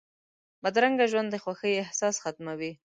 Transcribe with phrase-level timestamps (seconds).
[0.63, 2.71] بدرنګه ژوند د خوښۍ احساس ختموي